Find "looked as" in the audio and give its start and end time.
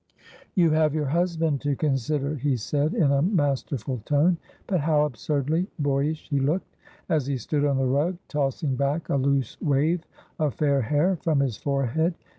6.39-7.27